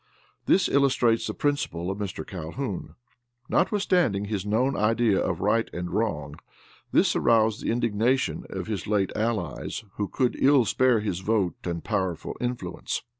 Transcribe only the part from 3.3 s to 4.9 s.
Notwithstanding his known